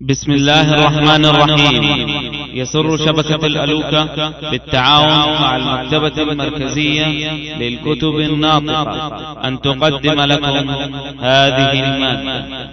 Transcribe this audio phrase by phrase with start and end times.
[0.00, 1.82] بسم الله الرحمن الرحيم.
[2.54, 7.06] يسر شبكة الألوكة بالتعاون مع المكتبة المركزية
[7.56, 9.48] للكتب الناطقة.
[9.48, 10.70] أن تقدم لكم
[11.20, 12.70] هذه المادة.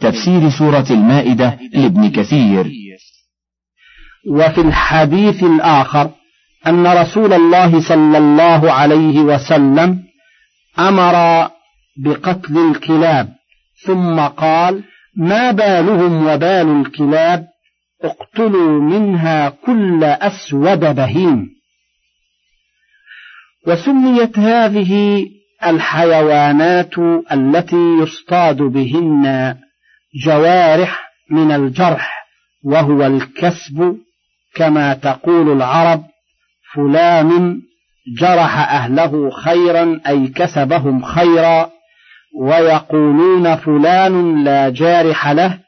[0.00, 2.70] تفسير سورة المائدة لابن كثير.
[4.30, 6.10] وفي الحديث الآخر
[6.66, 10.02] أن رسول الله صلى الله عليه وسلم
[10.78, 11.48] أمر
[11.96, 13.28] بقتل الكلاب
[13.86, 14.82] ثم قال
[15.16, 17.46] ما بالهم وبال الكلاب
[18.04, 21.48] اقتلوا منها كل أسود بهيم.
[23.66, 25.24] وسميت هذه
[25.66, 26.98] الحيوانات
[27.32, 29.56] التي يصطاد بهن
[30.24, 32.26] جوارح من الجرح
[32.64, 33.96] وهو الكسب
[34.54, 36.04] كما تقول العرب
[36.74, 37.60] فلان
[38.18, 41.75] جرح أهله خيرا أي كسبهم خيرا.
[42.40, 45.58] ويقولون فلان لا جارح له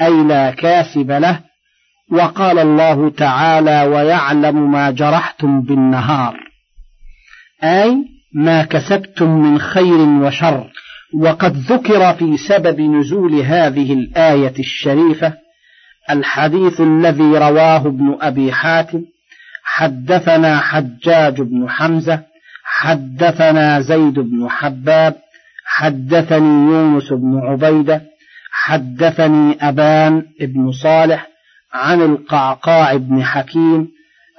[0.00, 1.40] أي لا كاسب له.
[2.12, 6.36] وقال الله تعالى ويعلم ما جرحتم بالنهار.
[7.64, 7.96] أي
[8.34, 10.70] ما كسبتم من خير وشر.
[11.14, 15.32] وقد ذكر في سبب نزول هذه الآية الشريفة
[16.10, 19.02] الحديث الذي رواه ابن أبي حاتم
[19.64, 22.22] حدثنا حجاج بن حمزة
[22.64, 25.14] حدثنا زيد بن حباب
[25.76, 28.02] حدثني يونس بن عبيدة
[28.52, 31.28] حدثني أبان بن صالح
[31.72, 33.88] عن القعقاع بن حكيم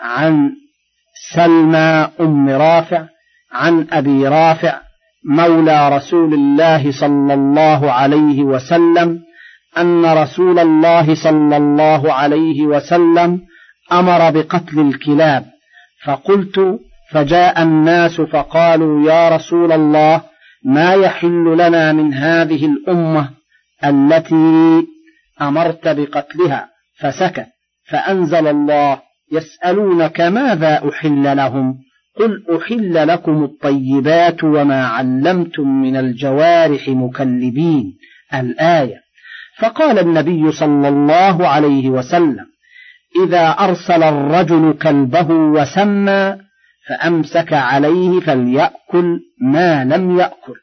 [0.02, 0.52] عن
[1.36, 3.06] سلمى أم رافع
[3.52, 4.82] عن أبي رافع
[5.26, 9.20] مولى رسول الله صلى الله عليه وسلم
[9.78, 13.42] أن رسول الله صلى الله عليه وسلم
[13.92, 15.46] أمر بقتل الكلاب
[16.06, 16.80] فقلت
[17.12, 20.33] فجاء الناس فقالوا يا رسول الله
[20.66, 23.30] ما يحل لنا من هذه الأمة
[23.86, 24.88] التي
[25.42, 26.70] أمرت بقتلها
[27.00, 27.48] فسكت
[27.90, 31.76] فأنزل الله يسألونك ماذا أحل لهم؟
[32.20, 37.94] قل أحل لكم الطيبات وما علمتم من الجوارح مكلبين.
[38.34, 39.04] الآية.
[39.60, 42.46] فقال النبي صلى الله عليه وسلم
[43.26, 46.38] إذا أرسل الرجل كلبه وسمى
[46.88, 50.56] فأمسك عليه فليأكل ما لم يأكل.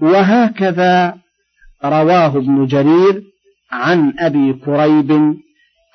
[0.00, 1.14] وهكذا
[1.84, 3.22] رواه ابن جرير
[3.72, 5.36] عن أبي كريب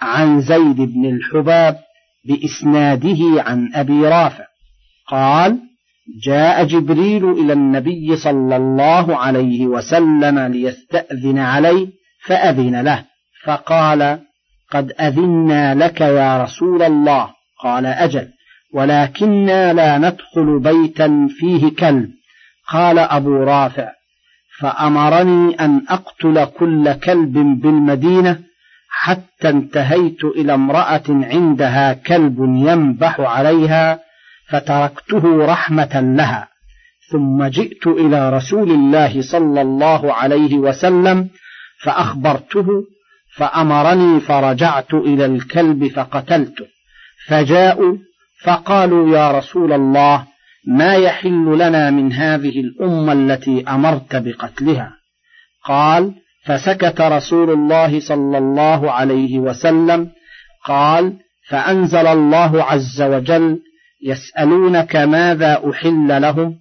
[0.02, 1.80] عن زيد بن الحباب
[2.26, 4.46] بإسناده عن أبي رافع.
[5.08, 5.60] قال
[6.24, 11.88] جاء جبريل إلى النبي صلى الله عليه وسلم ليستأذن عليه
[12.26, 13.06] فأذن له.
[13.46, 14.20] فقال
[14.72, 17.30] قد أذنا لك يا رسول الله.
[17.60, 18.30] قال أجل.
[18.74, 22.10] ولكنا لا ندخل بيتا فيه كلب.
[22.68, 23.92] قال أبو رافع
[24.60, 28.40] فأمرني أن أقتل كل كلب بالمدينة
[28.90, 34.00] حتى انتهيت إلى امرأة عندها كلب ينبح عليها
[34.50, 36.48] فتركته رحمة لها.
[37.12, 41.30] ثم جئت إلى رسول الله صلى الله عليه وسلم
[41.84, 42.68] فأخبرته
[43.36, 46.66] فأمرني فرجعت إلى الكلب فقتلته.
[47.28, 47.98] فجاءوا
[48.44, 50.26] فقالوا يا رسول الله
[50.68, 54.92] ما يحل لنا من هذه الأمة التي أمرت بقتلها؟
[55.64, 56.14] قال
[56.46, 60.10] فسكت رسول الله صلى الله عليه وسلم
[60.66, 61.14] قال
[61.50, 63.60] فأنزل الله عز وجل
[64.04, 66.56] يسألونك ماذا أحل لهم؟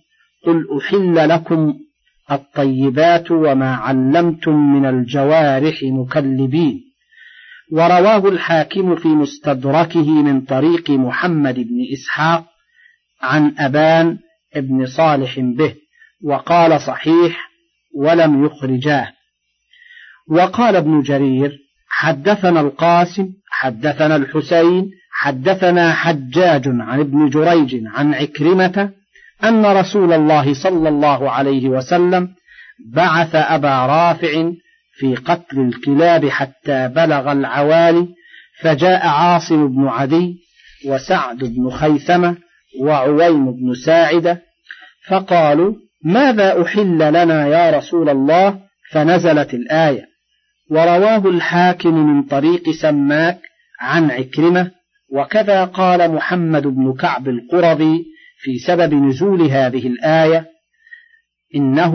[0.46, 1.74] قل أحل لكم
[2.32, 6.91] الطيبات وما علمتم من الجوارح مكلبين.
[7.72, 12.44] ورواه الحاكم في مستدركه من طريق محمد بن إسحاق
[13.22, 14.18] عن أبان
[14.56, 15.74] بن صالح به
[16.24, 17.50] وقال صحيح
[17.96, 19.12] ولم يخرجاه.
[20.30, 28.92] وقال ابن جرير حدثنا القاسم حدثنا الحسين حدثنا حجاج عن ابن جريج عن عكرمة
[29.44, 32.28] أن رسول الله صلى الله عليه وسلم
[32.92, 34.52] بعث أبا رافع
[34.92, 38.08] في قتل الكلاب حتى بلغ العوالي
[38.60, 40.36] فجاء عاصم بن عدي
[40.86, 42.36] وسعد بن خيثمة
[42.80, 44.42] وعويم بن ساعدة
[45.08, 45.74] فقالوا
[46.04, 50.06] ماذا أحل لنا يا رسول الله؟ فنزلت الآية
[50.70, 53.40] ورواه الحاكم من طريق سماك
[53.80, 54.70] عن عكرمة
[55.12, 58.04] وكذا قال محمد بن كعب القرظي
[58.38, 60.46] في سبب نزول هذه الآية
[61.54, 61.94] إنه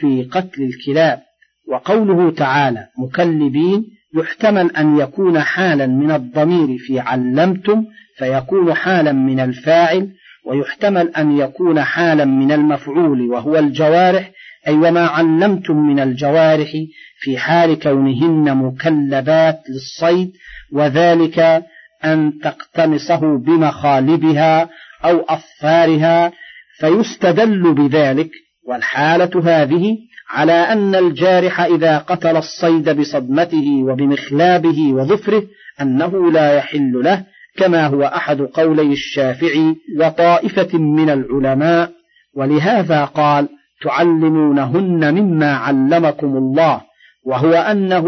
[0.00, 1.22] في قتل الكلاب.
[1.70, 3.84] وقوله تعالى مكلبين
[4.16, 7.84] يحتمل أن يكون حالا من الضمير في علمتم
[8.16, 10.08] فيكون حالا من الفاعل
[10.46, 14.30] ويحتمل أن يكون حالا من المفعول وهو الجوارح
[14.68, 16.72] أي وما علمتم من الجوارح
[17.20, 20.32] في حال كونهن مكلبات للصيد
[20.72, 21.64] وذلك
[22.04, 24.68] أن تقتنصه بمخالبها
[25.04, 26.32] أو أظفارها
[26.78, 28.30] فيستدل بذلك
[28.66, 29.98] والحالة هذه
[30.30, 35.42] على أن الجارح إذا قتل الصيد بصدمته وبمخلابه وظفره
[35.80, 37.24] أنه لا يحل له
[37.56, 41.92] كما هو أحد قولي الشافعي وطائفة من العلماء.
[42.34, 43.48] ولهذا قال
[43.82, 46.80] تعلمونهن مما علمكم الله
[47.26, 48.06] وهو أنه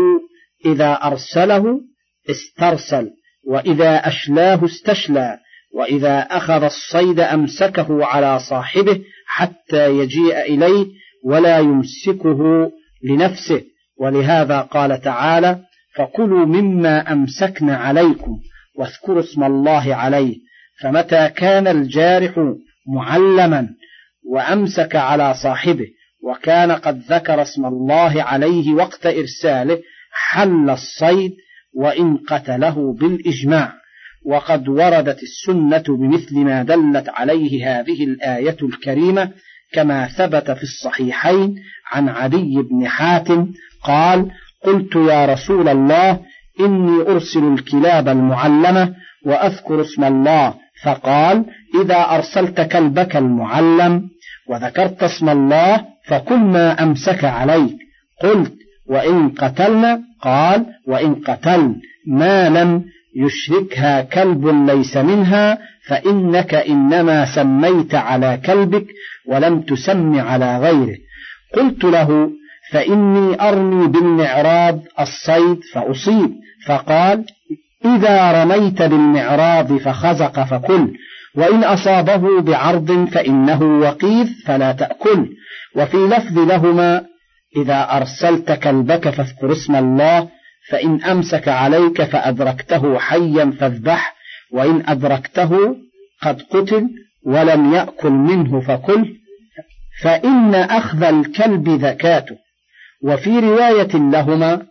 [0.66, 1.80] إذا أرسله
[2.30, 3.10] استرسل
[3.46, 5.38] وإذا أشلاه استشلى
[5.74, 10.86] وإذا أخذ الصيد أمسكه على صاحبه حتى يجيء إليه
[11.24, 12.70] ولا يمسكه
[13.04, 13.62] لنفسه.
[14.00, 15.58] ولهذا قال تعالى
[15.96, 18.38] فكلوا مما أمسكن عليكم
[18.78, 20.36] واذكروا اسم الله عليه
[20.80, 22.54] فمتى كان الجارح
[22.94, 23.68] معلما
[24.30, 25.86] وأمسك على صاحبه
[26.22, 29.78] وكان قد ذكر اسم الله عليه وقت إرساله
[30.12, 31.32] حل الصيد
[31.74, 33.72] وإن قتله بالإجماع.
[34.24, 39.30] وقد وردت السنة بمثل ما دلت عليه هذه الآية الكريمة
[39.74, 41.54] كما ثبت في الصحيحين
[41.92, 43.46] عن علي بن حاتم
[43.82, 44.30] قال
[44.64, 46.20] قلت يا رسول الله
[46.60, 48.94] إني أرسل الكلاب المعلمة
[49.26, 50.54] وأذكر اسم الله.
[50.84, 51.44] فقال
[51.82, 54.08] إذا أرسلت كلبك المعلم
[54.48, 57.76] وذكرت اسم الله فكل ما أمسك عليك.
[58.22, 58.52] قلت
[58.88, 61.74] وإن قتلنا قال وإن قتل
[62.06, 62.84] ما لم
[63.16, 68.86] يشركها كلب ليس منها فإنك إنما سميت على كلبك
[69.28, 70.96] ولم تسم على غيره.
[71.54, 72.30] قلت له
[72.70, 76.30] فإني أرمي بالمعراض الصيد فأصيب.
[76.66, 77.24] فقال
[77.84, 80.92] إذا رميت بالمعراض فخزق فكل
[81.34, 85.28] وإن أصابه بعرض فإنه وقيف فلا تأكل.
[85.76, 87.04] وفي لفظ لهما
[87.56, 90.28] إذا أرسلت كلبك فاذكر اسم الله
[90.68, 94.14] فإن أمسك عليك فأدركته حيا فاذبح
[94.52, 95.76] وإن أدركته
[96.22, 96.88] قد قتل
[97.26, 99.14] ولم يأكل منه فكل
[100.02, 102.36] فإن أخذ الكلب ذكاته
[103.02, 104.62] وفي رواية لهما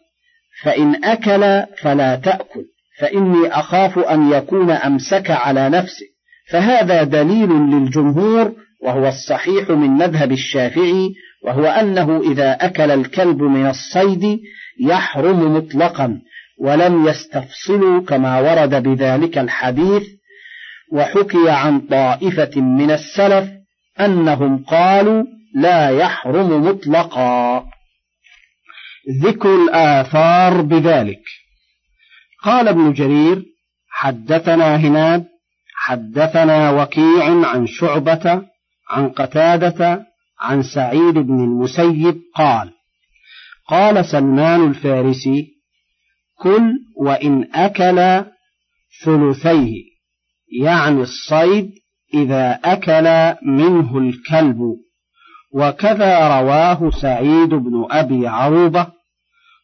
[0.63, 2.65] فإن أكل فلا تأكل
[2.99, 6.05] فإني أخاف أن يكون أمسك على نفسه.
[6.49, 14.39] فهذا دليل للجمهور وهو الصحيح من مذهب الشافعي وهو أنه إذا أكل الكلب من الصيد
[14.79, 16.21] يحرم مطلقا
[16.59, 20.03] ولم يستفصلوا كما ورد بذلك الحديث
[20.91, 23.50] وحكي عن طائفة من السلف
[24.00, 25.23] أنهم قالوا
[25.56, 27.65] لا يحرم مطلقا.
[29.23, 31.21] ذكر الآثار بذلك.
[32.44, 33.44] قال ابن جرير
[33.89, 35.25] حدثنا هناد
[35.75, 38.44] حدثنا وكيع عن شعبة
[38.89, 40.06] عن قتادة
[40.39, 42.71] عن سعيد بن المسيب قال
[43.71, 45.47] قال سلمان الفارسي
[46.39, 48.25] كل وإن أكل
[49.06, 49.83] ثلثيه
[50.62, 51.71] يعني الصيد
[52.13, 54.59] إذا أكل منه الكلب.
[55.53, 58.88] وكذا رواه سعيد بن أبي عروبة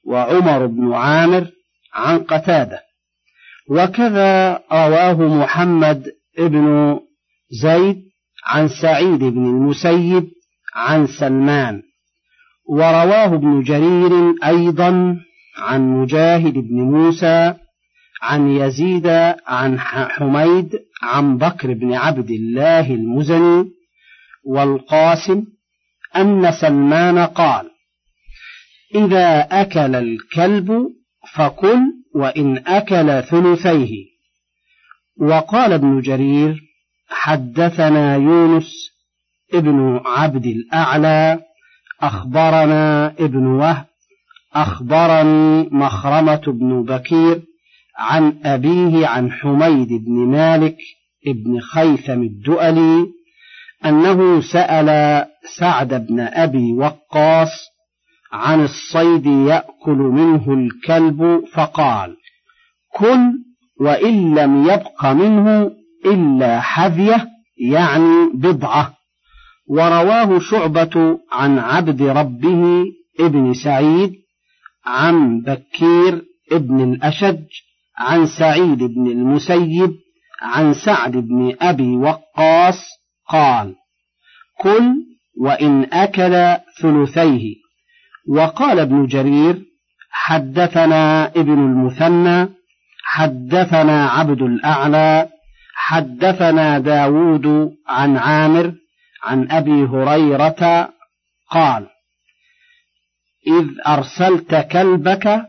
[0.06, 1.48] وعمر بن عامر
[1.94, 2.82] عن قتادة.
[3.70, 6.06] وكذا رواه محمد
[6.38, 7.00] بن
[7.62, 8.04] زيد
[8.46, 10.32] عن سعيد بن المسيب
[10.76, 11.87] عن سلمان.
[12.70, 15.18] ورواه ابن جرير أيضا
[15.58, 17.54] عن مجاهد بن موسى
[18.22, 19.08] عن يزيد
[19.48, 23.72] عن حميد عن بكر بن عبد الله المزني
[24.46, 25.44] والقاسم
[26.16, 27.72] أن سلمان قال
[28.96, 30.88] إذا أكل الكلب
[31.34, 31.80] فكل
[32.16, 34.06] وإن أكل ثلثيه
[35.20, 36.62] وقال ابن جرير
[37.10, 38.72] حدثنا يونس
[39.54, 41.47] ابن عبد الأعلى
[42.02, 43.86] أخبرنا ابن وهب
[44.54, 47.42] أخبرني مخرمة بن بكير
[47.98, 50.78] عن أبيه عن حميد بن مالك
[51.28, 53.08] ابن خيثم الدؤلي
[53.86, 55.26] أنه سأل
[55.58, 57.52] سعد بن أبي وقاص
[58.34, 62.18] عن الصيد يأكل منه الكلب فقال
[62.94, 63.32] كل
[63.80, 65.72] وإن لم يبق منه
[66.06, 67.28] إلا حذية
[67.58, 68.97] يعني بضعة
[69.68, 72.86] ورواه شعبة عن عبد ربه
[73.20, 74.14] ابن سعيد
[74.86, 76.22] عن بكير
[76.52, 77.44] ابن الأشج
[77.98, 79.94] عن سعيد بن المسيب
[80.42, 82.80] عن سعد بن أبي وقاص
[83.30, 83.76] قال
[84.60, 84.94] كل
[85.42, 87.56] وإن أكل ثلثيه
[88.30, 89.62] وقال ابن جرير
[90.12, 92.50] حدثنا ابن المثنى
[93.04, 95.30] حدثنا عبد الأعلى
[95.76, 98.74] حدثنا داود عن عامر
[99.24, 100.90] عن أبي هريرة
[101.50, 101.88] قال
[103.48, 105.46] إذ أرسلت كلبك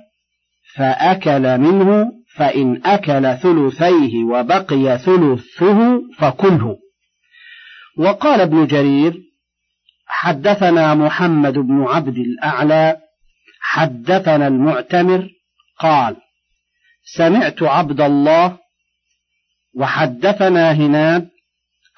[0.74, 6.76] فأكل منه فإن أكل ثلثيه وبقي ثلثه فكله.
[7.98, 9.14] وقال ابن جرير
[10.06, 12.96] حدثنا محمد بن عبد الأعلى
[13.60, 15.28] حدثنا المعتمر
[15.78, 16.16] قال
[17.16, 18.58] سمعت عبد الله
[19.76, 21.28] وحدثنا هناد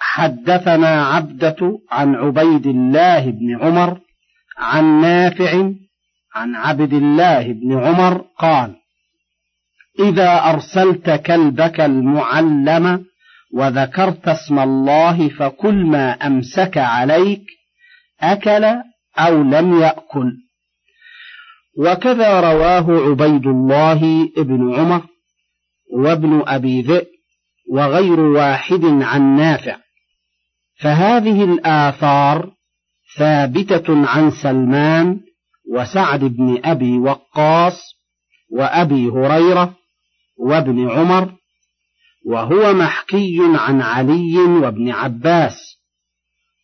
[0.00, 4.00] حدثنا عبدة عن عبيد الله بن عمر
[4.58, 5.72] عن نافع
[6.34, 8.76] عن عبد الله بن عمر قال
[10.00, 13.04] إذا أرسلت كلبك المعلم
[13.54, 17.44] وذكرت اسم الله فكل ما أمسك عليك
[18.20, 18.64] أكل
[19.18, 20.32] أو لم يأكل.
[21.78, 25.02] وكذا رواه عبيد الله بن عمر
[25.96, 27.06] وابن أبي ذئب
[27.72, 29.76] وغير واحد عن نافع.
[30.82, 32.52] فهذه الآثار
[33.18, 35.20] ثابتة عن سلمان
[35.72, 37.80] وسعد بن أبي وقاص
[38.50, 39.76] وأبي هريرة
[40.38, 41.32] وابن عمر
[42.26, 45.76] وهو محكي عن علي وابن عباس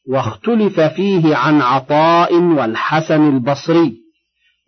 [0.08, 3.96] واختلف فيه عن عطاء والحسن البصري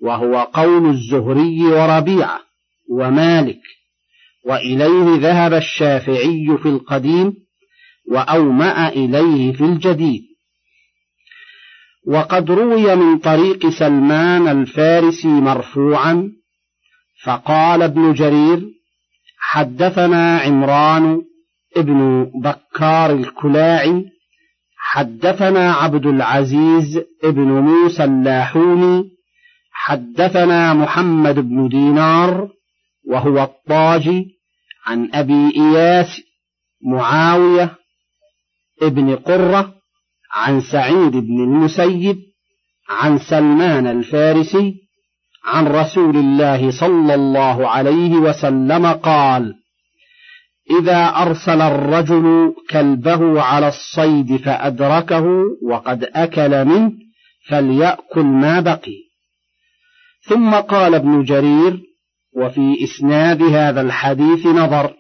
[0.03, 2.41] وهو قول الزهري وربيعة
[2.91, 3.61] ومالك
[4.47, 7.48] وإليه ذهب الشافعي في القديم
[8.11, 10.23] وأومأ إليه في الجديد.
[12.07, 16.33] وقد روي من طريق سلمان الفارسي مرفوعا
[17.25, 18.63] فقال ابن جرير
[19.39, 21.23] حدثنا عمران
[21.77, 24.05] ابن بكار الكلاعي
[24.77, 29.05] حدثنا عبد العزيز ابن موسى اللاحوني
[29.73, 32.49] حدثنا محمد بن دينار
[33.09, 34.27] وهو الطاجي
[34.87, 36.21] عن أبي إياس
[36.83, 37.78] معاوية
[38.83, 39.75] ابن قرة
[40.33, 42.19] عن سعيد بن المسيب
[42.89, 44.75] عن سلمان الفارسي
[45.45, 49.55] عن رسول الله صلى الله عليه وسلم قال
[50.81, 55.25] إذا أرسل الرجل كلبه على الصيد فأدركه
[55.63, 56.93] وقد أكل منه
[57.49, 59.09] فليأكل ما بقي.
[60.21, 61.81] ثم قال ابن جرير
[62.37, 64.95] وفي إسناد هذا الحديث نظر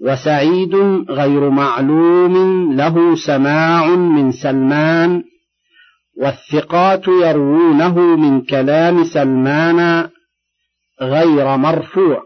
[0.00, 0.74] وسعيد
[1.10, 5.24] غير معلوم له سماع من سلمان
[6.16, 10.08] والثقات يروونه من كلام سلمان
[11.00, 12.22] غير مرفوع.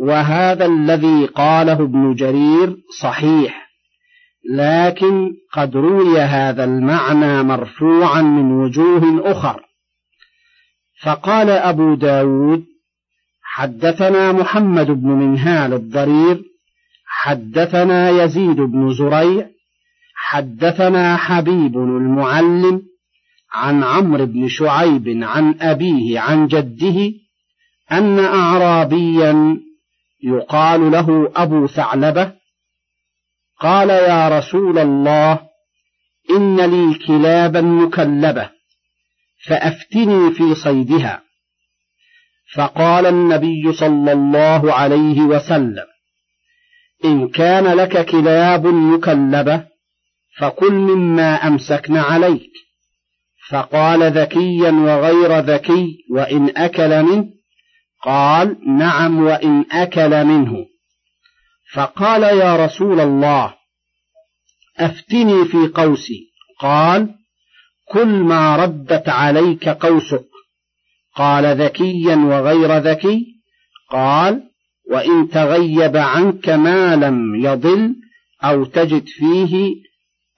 [0.00, 3.66] وهذا الذي قاله ابن جرير صحيح
[4.54, 9.62] لكن قد روي هذا المعنى مرفوعا من وجوه أخر.
[11.02, 12.64] فقال أبو داود
[13.42, 16.55] حدثنا محمد بن منهال الضرير
[17.26, 19.46] حدثنا يزيد بن زريع
[20.14, 22.82] حدثنا حبيب المعلم
[23.52, 27.12] عن عمرو بن شعيب عن أبيه عن جده
[27.92, 29.56] أن أعرابيا
[30.24, 32.32] يقال له أبو ثعلبة
[33.60, 35.40] قال يا رسول الله
[36.30, 38.50] إن لي كلابا مكلبة
[39.46, 41.22] فأفتني في صيدها.
[42.54, 45.95] فقال النبي صلى الله عليه وسلم
[47.04, 49.64] إن كان لك كلاب مكلبة
[50.38, 52.50] فكل مما أمسكن عليك.
[53.50, 57.28] فقال ذكيا وغير ذكي وإن أكل منه؟
[58.02, 60.66] قال نعم وإن أكل منه.
[61.72, 63.54] فقال يا رسول الله
[64.78, 66.20] أفتني في قوسي.
[66.60, 67.14] قال
[67.88, 70.24] كل ما ردت عليك قوسك.
[71.14, 73.26] قال ذكيا وغير ذكي.
[73.90, 74.45] قال
[74.90, 77.94] وإن تغيب عنك ما لم يضل
[78.44, 79.74] أو تجد فيه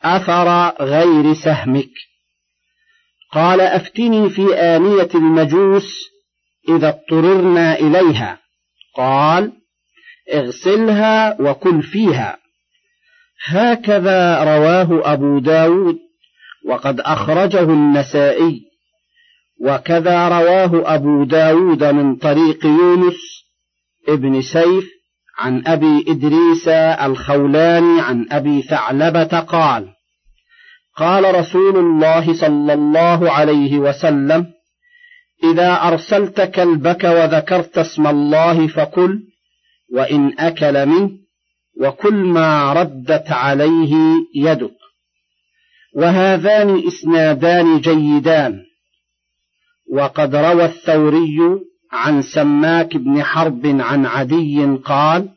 [0.03, 1.91] أثر غير سهمك.
[3.33, 6.11] قال أفتني في آنية المجوس
[6.69, 8.39] إذا اضطررنا إليها.
[8.97, 9.53] قال
[10.33, 12.39] اغسلها وكل فيها.
[13.47, 15.99] هكذا رواه أبو داود
[16.67, 18.63] وقد أخرجه النسائي
[19.61, 23.48] وكذا رواه أبو داود من طريق يونس
[24.09, 24.85] ابن سيف
[25.39, 26.69] عن أبي إدريس
[27.03, 29.89] الخولاني عن أبي ثعلبة قال
[30.97, 34.47] قال رسول الله صلى الله عليه وسلم
[35.45, 39.21] إذا أرسلت كلبك وذكرت اسم الله فكل
[39.93, 41.11] وإن أكل منه
[41.81, 43.95] وكل ما ردت عليه
[44.35, 44.75] يدك.
[45.97, 48.61] وهذان إسنادان جيدان.
[49.93, 51.39] وقد روى الثوري
[51.93, 55.29] عن سماك بن حرب عن عدي قال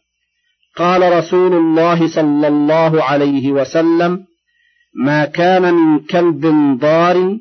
[0.75, 4.25] قال رسول الله صلى الله عليه وسلم
[4.95, 6.45] ما كان من كلب
[6.79, 7.37] ضار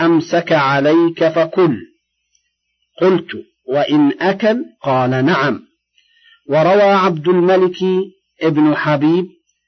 [0.00, 1.76] أمسك عليك فكل.
[3.00, 3.28] قلت
[3.68, 5.60] وإن أكل؟ قال نعم.
[6.48, 7.76] وروى عبد الملك
[8.42, 9.26] ابن حبيب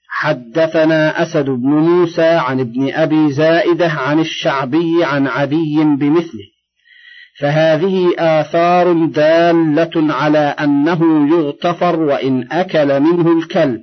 [0.08, 6.59] حدثنا أسد بن موسى عن ابن أبي زائدة عن الشعبي عن عدي بمثله.
[7.40, 13.80] فهذه آثار دالة على أنه يغتفر وإن أكل منه الكلب.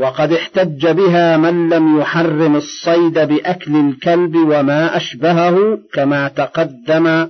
[0.00, 7.28] وقد احتج بها من لم يحرم الصيد بأكل الكلب وما أشبهه كما تقدم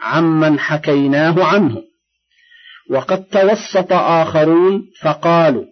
[0.00, 1.82] عمن حكيناه عنه.
[2.90, 5.64] وقد توسط آخرون فقالوا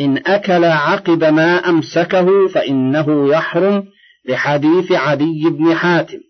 [0.00, 3.84] إن أكل عقب ما أمسكه فإنه يحرم
[4.28, 6.27] لحديث عدي بن حاتم.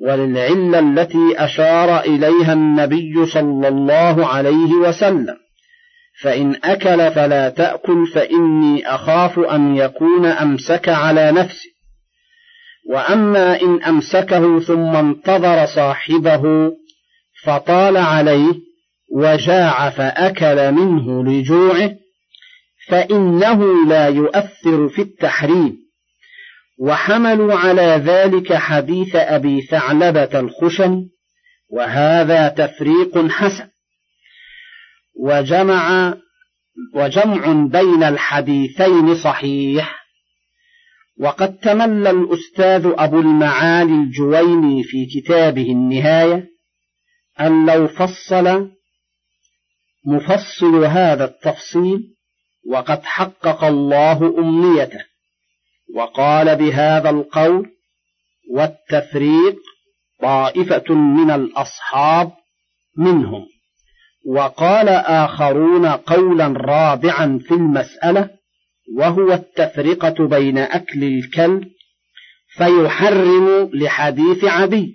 [0.00, 5.36] وللعلة التي أشار إليها النبي صلى الله عليه وسلم.
[6.22, 11.70] فإن أكل فلا تأكل فإني أخاف أن يكون أمسك على نفسه
[12.90, 16.42] وأما إن أمسكه ثم انتظر صاحبه
[17.44, 18.54] فطال عليه
[19.14, 21.90] وجاع فأكل منه لجوعه
[22.88, 25.85] فإنه لا يؤثر في التحريم.
[26.78, 31.08] وحملوا على ذلك حديث أبي ثعلبة الخشن
[31.70, 33.68] وهذا تفريق حسن.
[35.20, 36.14] وجمع
[36.94, 40.06] وجمع بين الحديثين صحيح.
[41.18, 46.46] وقد تملى الأستاذ أبو المعالي الجويني في كتابه النهاية
[47.40, 48.70] أن لو فصل
[50.06, 52.14] مفصل هذا التفصيل
[52.68, 55.05] وقد حقق الله أمنيته.
[55.94, 57.66] وقال بهذا القول
[58.50, 59.56] والتفريق
[60.22, 62.32] طائفة من الأصحاب
[62.98, 63.46] منهم.
[64.26, 68.30] وقال آخرون قولا رابعا في المسألة
[68.96, 71.64] وهو التفرقة بين أكل الكلب
[72.56, 74.94] فيحرم لحديث عدي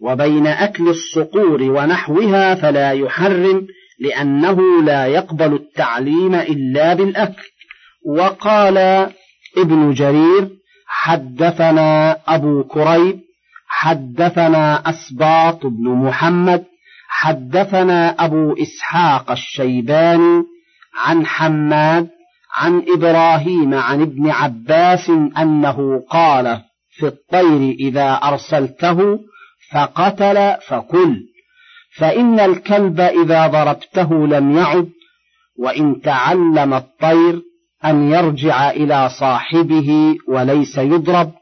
[0.00, 3.66] وبين أكل الصقور ونحوها فلا يحرم
[4.00, 7.42] لأنه لا يقبل التعليم إلا بالأكل.
[8.06, 9.08] وقال
[9.58, 10.48] ابن جرير
[10.86, 13.20] حدثنا أبو كريب
[13.68, 16.64] حدثنا أسباط بن محمد
[17.08, 20.44] حدثنا أبو إسحاق الشيباني
[20.94, 22.08] عن حماد
[22.56, 26.60] عن إبراهيم عن ابن عباس أنه قال
[26.90, 29.18] في الطير إذا أرسلته
[29.72, 31.16] فقتل فكل
[31.96, 34.88] فإن الكلب إذا ضربته لم يعد
[35.58, 37.42] وإن تعلم الطير
[37.84, 41.32] أن يرجع إلى صاحبه وليس يضرب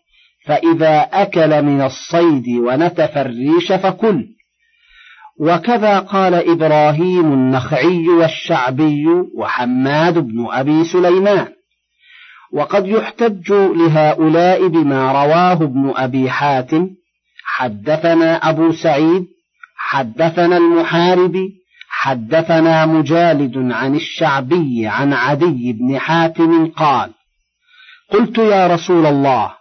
[0.46, 4.24] فإذا أكل من الصيد ونتف الريش فكل.
[5.40, 11.48] وكذا قال إبراهيم النخعي والشعبي وحماد بن أبي سليمان.
[12.52, 16.88] وقد يحتج لهؤلاء بما رواه ابن أبي حاتم
[17.44, 19.26] حدثنا أبو سعيد
[19.76, 21.59] حدثنا المحاربي
[22.02, 27.10] حدثنا مجالد عن الشعبي عن عدي بن حاتم قال
[28.12, 29.52] قلت يا رسول الله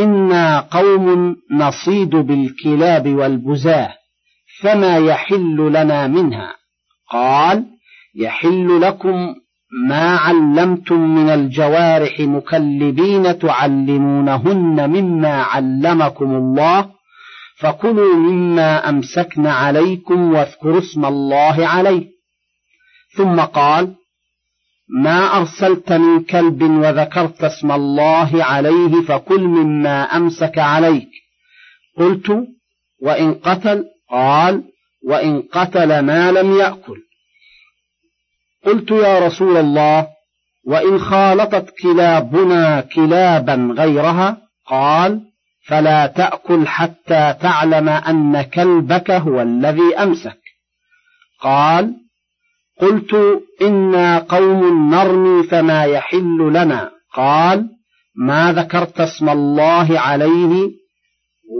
[0.00, 3.94] إنا قوم نصيد بالكلاب والبزاة
[4.60, 6.54] فما يحل لنا منها؟
[7.10, 7.64] قال
[8.14, 9.34] يحل لكم
[9.88, 16.97] ما علمتم من الجوارح مكلبين تعلمونهن مما علمكم الله
[17.60, 22.08] فكلوا مما أمسكن عليكم واذكروا اسم الله عليه.
[23.16, 23.94] ثم قال
[25.02, 31.08] ما أرسلت من كلب وذكرت اسم الله عليه فكل مما أمسك عليك.
[31.98, 32.32] قلت
[33.02, 34.62] وإن قتل قال
[35.04, 36.96] وإن قتل ما لم يأكل.
[38.66, 40.08] قلت يا رسول الله
[40.66, 45.27] وإن خالطت كلابنا كلابا غيرها قال
[45.68, 50.38] فلا تأكل حتى تعلم أن كلبك هو الذي أمسك.
[51.40, 51.94] قال
[52.80, 56.90] قلت إنا قوم نرمي فما يحل لنا.
[57.14, 57.68] قال
[58.16, 60.70] ما ذكرت اسم الله عليه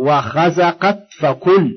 [0.03, 1.73] وخزقت فكل.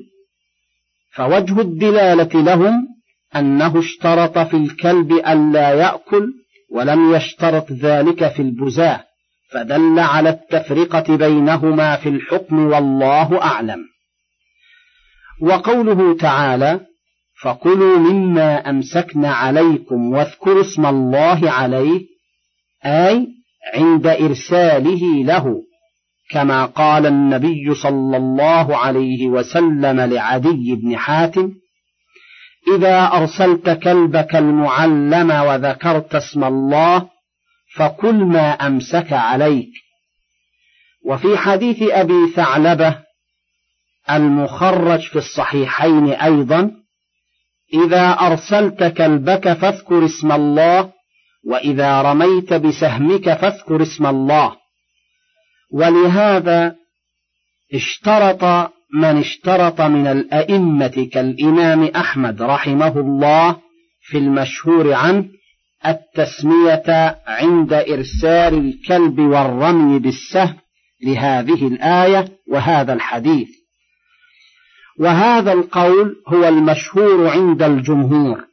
[1.14, 2.88] فوجه الدلالة لهم
[3.36, 6.32] أنه اشترط في الكلب ألا يأكل
[6.70, 9.04] ولم يشترط ذلك في البزاة.
[9.54, 13.78] فدل على التفرقة بينهما في الحكم والله أعلم.
[15.42, 16.80] وقوله تعالى
[17.42, 22.00] فكلوا مما أمسكن عليكم واذكروا اسم الله عليه
[22.86, 23.26] أي
[23.74, 25.62] عند إرساله له
[26.30, 31.52] كما قال النبي صلى الله عليه وسلم لعدي بن حاتم
[32.76, 37.08] إذا أرسلت كلبك المعلم وذكرت اسم الله
[37.76, 39.72] فكل ما أمسك عليك.
[41.04, 42.98] وفي حديث أبي ثعلبة
[44.10, 46.70] المخرج في الصحيحين أيضا
[47.74, 50.92] إذا أرسلت كلبك فاذكر اسم الله
[51.44, 54.56] وإذا رميت بسهمك فاذكر اسم الله.
[55.72, 56.76] ولهذا
[57.74, 63.56] اشترط من اشترط من الأئمة كالإمام أحمد رحمه الله
[64.00, 65.28] في المشهور عنه
[65.86, 70.58] التسمية عند إرسال الكلب والرمي بالسهم
[71.04, 73.48] لهذه الآية وهذا الحديث.
[74.98, 78.44] وهذا القول هو المشهور عند الجمهور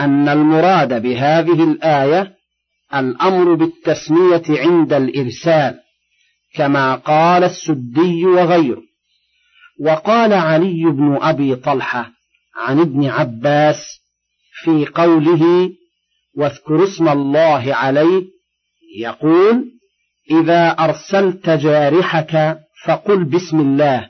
[0.00, 2.34] أن المراد بهذه الآية
[2.94, 5.80] الأمر بالتسمية عند الإرسال
[6.54, 8.82] كما قال السدي وغيره.
[9.80, 12.10] وقال علي بن أبي طلحة
[12.56, 14.00] عن ابن عباس
[14.64, 15.70] في قوله
[16.40, 18.22] واذكر اسم الله عليه
[18.98, 19.64] يقول
[20.30, 24.08] إذا أرسلت جارحك فقل بسم الله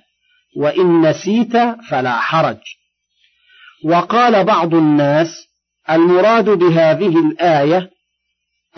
[0.56, 1.56] وإن نسيت
[1.88, 2.60] فلا حرج.
[3.84, 5.46] وقال بعض الناس
[5.90, 7.90] المراد بهذه الآية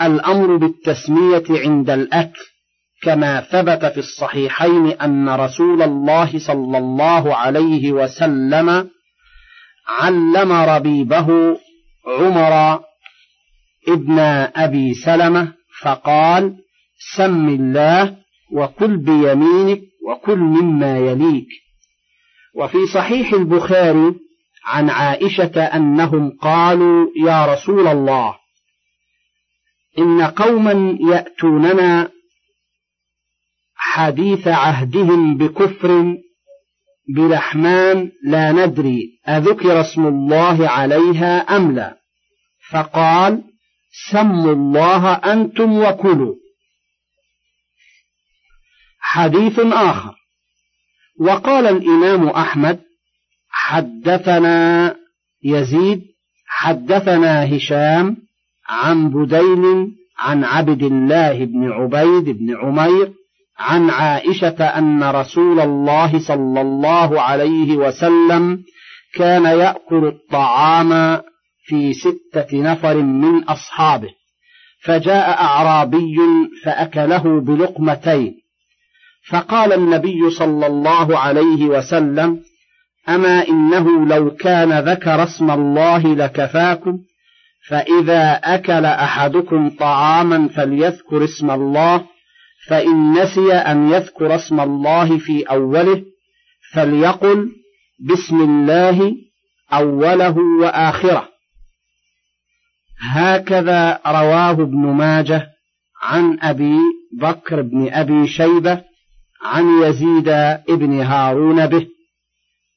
[0.01, 2.39] الأمر بالتسمية عند الأكل
[3.01, 8.89] كما ثبت في الصحيحين أن رسول الله صلى الله عليه وسلم
[9.87, 11.57] علم ربيبه
[12.07, 12.83] عمر
[13.87, 14.19] ابن
[14.55, 16.55] أبي سلمة فقال
[17.15, 18.17] سم الله
[18.51, 21.47] وكل بيمينك وكل مما يليك.
[22.55, 24.15] وفي صحيح البخاري
[24.65, 28.35] عن عائشة أنهم قالوا يا رسول الله
[29.99, 32.09] إن قوما يأتوننا
[33.75, 36.17] حديث عهدهم بكفر
[37.15, 41.97] بلحمان لا ندري أذكر اسم الله عليها أم لا.
[42.71, 43.43] فقال
[44.11, 46.35] سموا الله أنتم وكلوا.
[48.99, 50.15] حديث آخر.
[51.19, 52.79] وقال الإمام أحمد
[53.49, 54.95] حدثنا
[55.43, 56.01] يزيد
[56.47, 58.17] حدثنا هشام
[58.69, 59.87] عن بديل
[60.19, 63.13] عن عبد الله بن عبيد بن عمير
[63.59, 68.63] عن عائشة أن رسول الله صلى الله عليه وسلم
[69.15, 71.21] كان يأكل الطعام
[71.63, 74.09] في ستة نفر من أصحابه
[74.83, 76.15] فجاء أعرابي
[76.63, 78.35] فأكله بلقمتين
[79.29, 82.39] فقال النبي صلى الله عليه وسلم
[83.09, 86.99] أما إنه لو كان ذكر اسم الله لكفاكم
[87.67, 92.05] فإذا أكل أحدكم طعاما فليذكر اسم الله
[92.67, 96.03] فإن نسي أن يذكر اسم الله في أوله
[96.73, 97.49] فليقل
[97.99, 99.15] بسم الله
[99.73, 101.32] أوله وآخره.
[103.11, 105.47] هكذا رواه ابن ماجه
[106.03, 106.77] عن أبي
[107.21, 108.81] بكر بن أبي شيبة
[109.43, 110.27] عن يزيد
[110.69, 111.87] ابن هارون به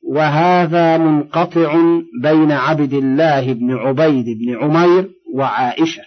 [0.09, 1.81] وهذا منقطع
[2.23, 6.03] بين عبد الله بن عبيد بن عمير وعائشة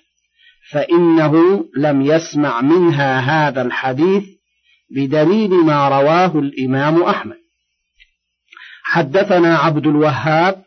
[0.72, 4.24] فإنه لم يسمع منها هذا الحديث
[4.96, 7.38] بدليل ما رواه الإمام أحمد.
[8.84, 10.64] حدثنا عبد الوهاب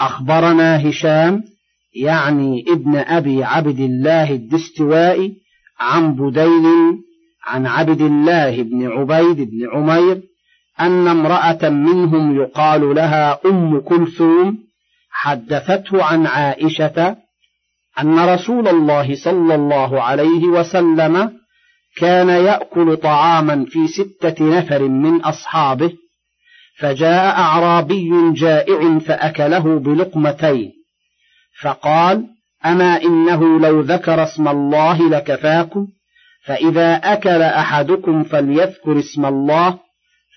[0.00, 1.53] أخبرنا هشام
[1.94, 5.34] يعني ابن أبي عبد الله الدستوائي
[5.80, 6.64] عن بديل
[7.46, 10.22] عن عبد الله بن عبيد بن عمير
[10.80, 14.58] أن امرأة منهم يقال لها أم كلثوم
[15.10, 17.16] حدثته عن عائشة
[18.00, 21.30] أن رسول الله صلى الله عليه وسلم
[21.96, 25.92] كان يأكل طعاما في ستة نفر من أصحابه
[26.78, 30.83] فجاء أعرابي جائع فأكله بلقمتين.
[31.62, 32.26] فقال
[32.66, 35.86] أما إنه لو ذكر اسم الله لكفاكم
[36.44, 39.78] فإذا أكل أحدكم فليذكر اسم الله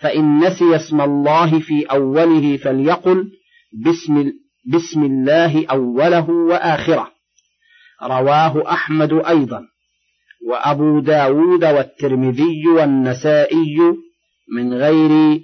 [0.02, 3.32] فإن نسي اسم الله في أوله فليقل
[3.86, 4.32] بسم,
[4.74, 7.12] بسم الله أوله وآخره.
[8.04, 9.62] رواه أحمد أيضا.
[10.48, 13.78] وأبو داود والترمذي والنسائي
[14.56, 15.42] من غير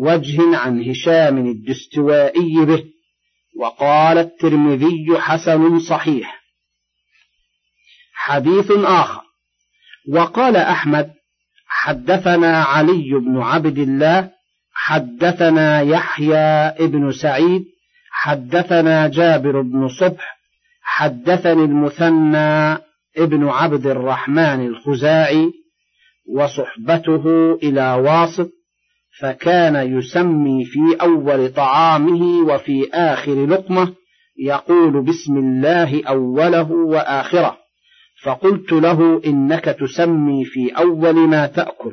[0.00, 2.84] وجه عن هشام الدستوائي به.
[3.60, 6.44] وقال الترمذي حسن صحيح.
[8.14, 9.22] حديث آخر.
[10.08, 11.10] وقال أحمد
[11.66, 14.30] حدثنا علي بن عبد الله
[14.74, 17.64] حدثنا يحيى بن سعيد
[18.10, 20.38] حدثنا جابر بن صبح
[20.82, 22.78] حدثني المثنى
[23.16, 25.52] ابن عبد الرحمن الخزاعي
[26.34, 28.50] وصحبته إلى واسط
[29.20, 33.94] فكان يسمي في أول طعامه وفي آخر لقمة
[34.38, 37.56] يقول بسم الله أوله وآخره.
[38.24, 41.92] فقلت له إنك تسمي في أول ما تأكل.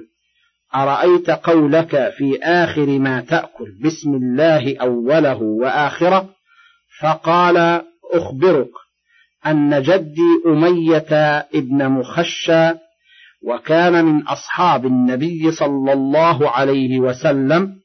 [0.75, 6.29] أرأيت قولك في آخر ما تأكل؟ بسم الله أوله وآخره.
[7.01, 7.81] فقال
[8.13, 8.71] أخبرك
[9.45, 11.13] أن جدي أمية
[11.55, 12.71] ابن مخشى
[13.43, 17.75] وكان من أصحاب النبي صلى الله عليه وسلم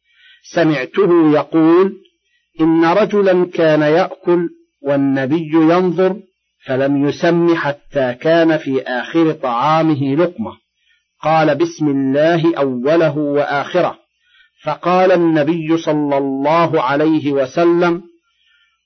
[0.55, 1.92] سمعته يقول
[2.61, 4.49] إن رجلا كان يأكل
[4.83, 6.16] والنبي ينظر
[6.66, 10.53] فلم يسم حتى كان في آخر طعامه لقمة.
[11.23, 13.99] قال بسم الله أوله وآخره
[14.64, 18.03] فقال النبي صلى الله عليه وسلم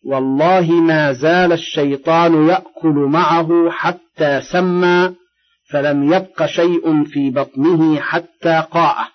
[0.04, 5.14] والله ما زال الشيطان يأكل معه حتى سمى
[5.70, 9.08] فلم يبق شيء في بطنه حتى قاءه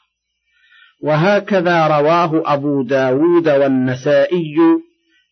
[1.03, 4.55] وهكذا رواه أبو داود والنسائي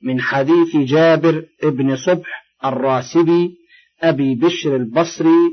[0.03, 3.51] من حديث جابر ابن صبح الراسبي
[4.01, 5.51] أبي بشر البصري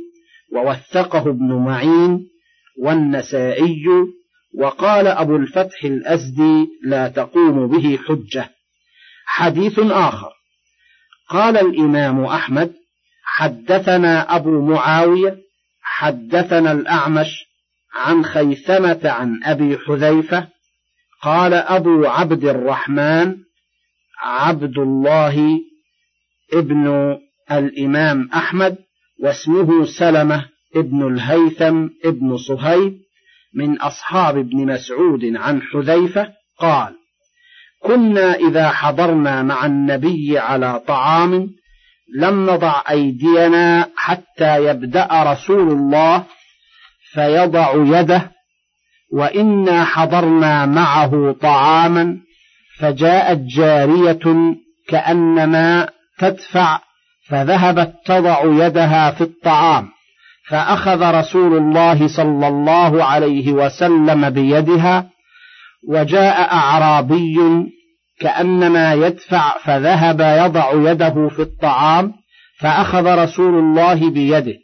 [0.53, 2.27] ووثقه ابن معين
[2.79, 3.85] والنسائي
[4.59, 8.51] وقال أبو الفتح الأزدي لا تقوم به حجة
[9.27, 10.33] حديث آخر
[11.29, 12.73] قال الإمام أحمد
[13.25, 15.50] حدثنا أبو معاوية
[16.01, 17.47] حدثنا الأعمش
[17.95, 20.49] عن خيثمة عن أبي حذيفة
[21.23, 23.37] قال أبو عبد الرحمن
[24.23, 25.61] عبد الله
[26.53, 27.17] ابن
[27.53, 28.77] الإمام أحمد
[29.23, 32.99] واسمه سلمة ابن الهيثم ابن صهيب
[33.55, 36.95] من أصحاب ابن مسعود عن حذيفة قال
[37.83, 41.60] كنا إذا حضرنا مع النبي على طعام
[42.19, 46.25] لم نضع أيدينا حتى يبدأ رسول الله
[47.13, 48.31] فيضع يده
[49.13, 52.17] وإنا حضرنا معه طعاما
[52.79, 54.55] فجاءت جارية
[54.89, 56.79] كأنما تدفع
[57.29, 59.89] فذهبت تضع يدها في الطعام
[60.49, 65.11] فأخذ رسول الله صلى الله عليه وسلم بيدها
[65.89, 67.37] وجاء أعرابي
[68.21, 72.13] كأنما يدفع فذهب يضع يده في الطعام
[72.61, 74.55] فأخذ رسول الله بيده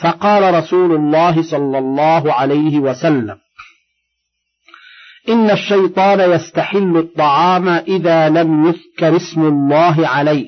[0.00, 3.36] فقال رسول الله صلى الله عليه وسلم
[5.28, 10.46] إن الشيطان يستحل الطعام إذا لم يذكر اسم الله عليه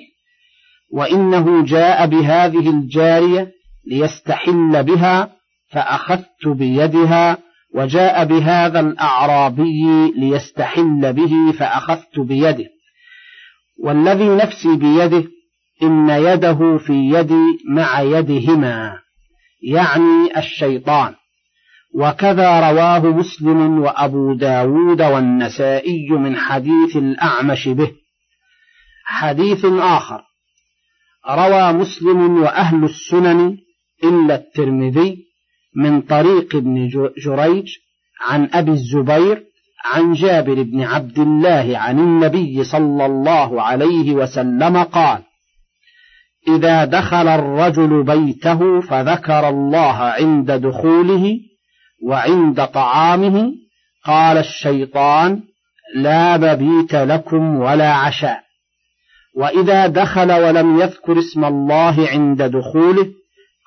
[0.92, 3.53] وإنه جاء بهذه الجارية
[3.87, 5.31] ليستحل بها
[5.73, 7.38] فأخذت بيدها
[7.77, 12.67] وجاء بهذا الأعرابي ليستحل به فأخذت بيده.
[13.83, 15.25] والذي نفسي بيده
[15.83, 18.99] إن يده في يدي مع يدهما
[19.62, 21.15] يعني الشيطان.
[21.95, 27.93] وكذا رواه مسلم وأبو داود والنسائي من حديث الأعمش به.
[29.05, 30.23] حديث آخر.
[31.29, 33.59] روى مسلم وأهل السنن
[34.05, 35.26] إلا الترمذي
[35.77, 36.89] من طريق ابن
[37.25, 37.69] جريج
[38.21, 39.43] عن أبي الزبير
[39.85, 45.23] عن جابر بن عبد الله عن النبي صلى الله عليه وسلم قال
[46.49, 51.39] إذا دخل الرجل بيته فذكر الله عند دخوله
[52.07, 53.53] وعند طعامه
[54.05, 55.43] قال الشيطان
[55.97, 58.41] لا مبيت لكم ولا عشاء.
[59.37, 63.07] وإذا دخل ولم يذكر اسم الله عند دخوله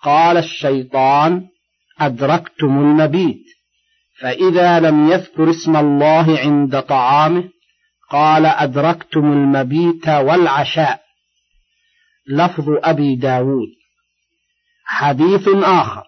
[0.03, 1.43] قال الشيطان
[1.99, 3.43] أدركتم المبيت
[4.21, 7.49] فإذا لم يذكر اسم الله عند طعامه
[8.11, 11.01] قال أدركتم المبيت والعشاء.
[12.27, 13.69] لفظ أبي داود.
[14.85, 16.03] حديث آخر.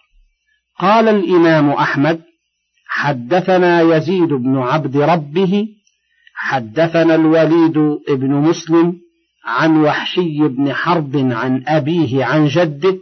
[0.79, 2.21] قال الإمام أحمد
[2.87, 5.67] حدثنا يزيد بن عبد ربه
[6.35, 7.77] حدثنا الوليد
[8.09, 8.93] بن مسلم
[9.45, 12.99] عن وحشي بن حرب عن أبيه عن جده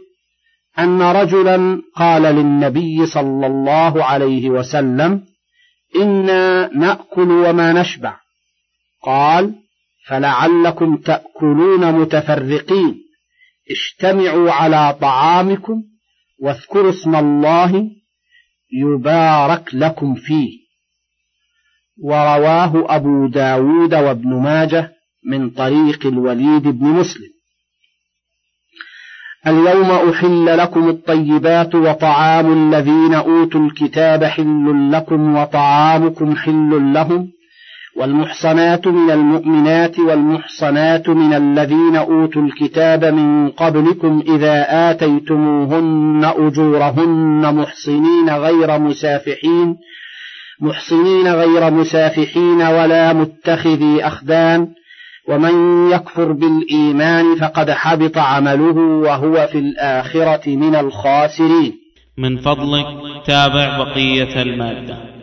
[0.78, 5.24] أن رجلا قال للنبي صلى الله عليه وسلم
[5.96, 8.16] إنا نأكل وما نشبع.
[9.02, 9.54] قال
[10.06, 13.00] فلعلكم تأكلون متفرقين.
[13.70, 15.82] اجتمعوا على طعامكم
[16.42, 17.90] واذكروا اسم الله
[18.72, 20.60] يبارك لكم فيه.
[22.02, 24.92] ورواه أبو داود وابن ماجه
[25.24, 27.39] من طريق الوليد بن مسلم.
[29.46, 37.28] اليوم أحل لكم الطيبات وطعام الذين أوتوا الكتاب حل لكم وطعامكم حل لهم
[37.96, 48.78] والمحصنات من المؤمنات والمحصنات من الذين أوتوا الكتاب من قبلكم إذا آتيتموهن أجورهن محصنين غير
[48.78, 49.76] مسافحين
[50.60, 54.68] محصنين غير مسافحين ولا متخذي أخدان
[55.28, 61.72] ومن يكفر بالإيمان فقد حبط عمله وهو في الآخرة من الخاسرين.
[62.18, 62.86] من فضلك
[63.26, 65.19] تابع بقية المادة.